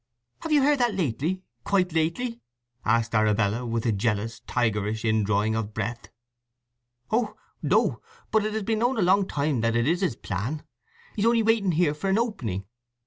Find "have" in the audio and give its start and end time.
0.39-0.51